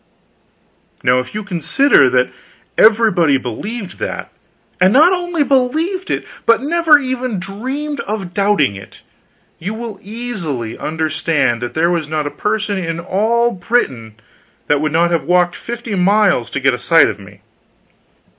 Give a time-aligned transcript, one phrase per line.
[1.03, 2.31] Now if you consider that
[2.75, 4.31] everybody believed that,
[4.79, 9.01] and not only believed it, but never even dreamed of doubting it,
[9.59, 14.15] you will easily understand that there was not a person in all Britain
[14.65, 17.41] that would not have walked fifty miles to get a sight of me.